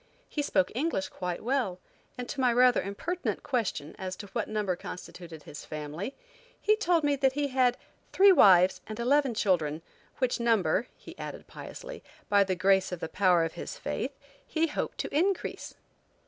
[0.27, 1.79] He spoke English quite well,
[2.17, 6.15] and to my rather impertinent question as to what number constituted his family
[6.79, 7.77] told me that he had
[8.11, 9.83] three wives and eleven children,
[10.17, 14.17] which number, he added piously, by the grace of the power of his faith,
[14.47, 15.75] he hoped to increase.